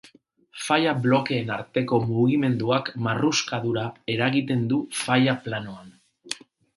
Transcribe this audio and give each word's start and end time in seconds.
Faila-blokeen 0.67 1.51
arteko 1.55 1.99
mugimenduak 2.05 2.89
marruskadura 3.07 3.83
eragiten 4.15 4.65
du 4.73 4.81
faila-planoan. 5.03 5.93